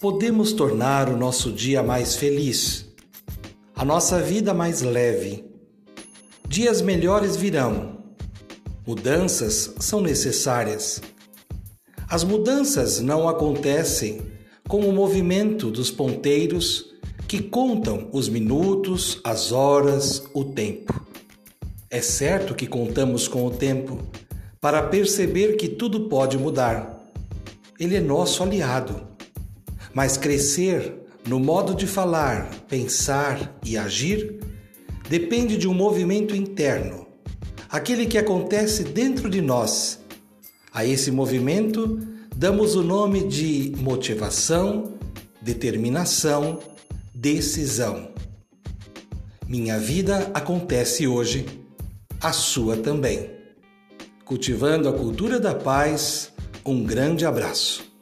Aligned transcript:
podemos 0.00 0.52
tornar 0.52 1.08
o 1.08 1.16
nosso 1.16 1.50
dia 1.50 1.82
mais 1.82 2.16
feliz, 2.16 2.86
a 3.74 3.84
nossa 3.84 4.20
vida 4.20 4.52
mais 4.52 4.82
leve. 4.82 5.44
Dias 6.46 6.82
melhores 6.82 7.34
virão. 7.34 7.96
Mudanças 8.86 9.74
são 9.80 10.00
necessárias. 10.00 11.00
As 12.08 12.22
mudanças 12.22 13.00
não 13.00 13.28
acontecem 13.28 14.20
com 14.68 14.80
o 14.80 14.92
movimento 14.92 15.70
dos 15.70 15.90
ponteiros 15.90 16.94
que 17.26 17.42
contam 17.42 18.08
os 18.12 18.28
minutos, 18.28 19.18
as 19.24 19.50
horas, 19.50 20.24
o 20.34 20.44
tempo. 20.44 20.94
É 21.90 22.02
certo 22.02 22.54
que 22.54 22.66
contamos 22.66 23.26
com 23.26 23.46
o 23.46 23.50
tempo 23.50 23.98
para 24.60 24.82
perceber 24.82 25.56
que 25.56 25.68
tudo 25.68 26.08
pode 26.08 26.36
mudar. 26.36 27.10
Ele 27.80 27.96
é 27.96 28.00
nosso 28.00 28.42
aliado. 28.42 29.15
Mas 29.96 30.18
crescer 30.18 30.92
no 31.26 31.40
modo 31.40 31.74
de 31.74 31.86
falar, 31.86 32.50
pensar 32.68 33.58
e 33.64 33.78
agir 33.78 34.38
depende 35.08 35.56
de 35.56 35.66
um 35.66 35.72
movimento 35.72 36.36
interno, 36.36 37.06
aquele 37.66 38.04
que 38.04 38.18
acontece 38.18 38.84
dentro 38.84 39.30
de 39.30 39.40
nós. 39.40 39.98
A 40.70 40.84
esse 40.84 41.10
movimento 41.10 41.98
damos 42.36 42.76
o 42.76 42.82
nome 42.82 43.26
de 43.26 43.72
motivação, 43.78 44.92
determinação, 45.40 46.58
decisão. 47.14 48.10
Minha 49.48 49.78
vida 49.78 50.30
acontece 50.34 51.06
hoje, 51.06 51.46
a 52.20 52.34
sua 52.34 52.76
também. 52.76 53.30
Cultivando 54.26 54.90
a 54.90 54.92
cultura 54.92 55.40
da 55.40 55.54
paz, 55.54 56.34
um 56.66 56.84
grande 56.84 57.24
abraço. 57.24 57.95